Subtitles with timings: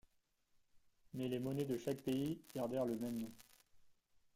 [1.13, 3.31] Mais les monnaies de chaque pays gardèrent le même nom.